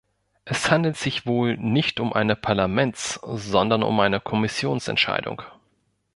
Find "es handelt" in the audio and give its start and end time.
0.45-0.97